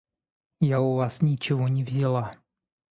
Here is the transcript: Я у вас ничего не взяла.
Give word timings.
Я 0.61 0.79
у 0.81 0.95
вас 0.95 1.21
ничего 1.21 1.67
не 1.67 1.83
взяла. 1.83 2.33